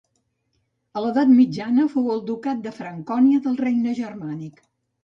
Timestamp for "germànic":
4.03-4.69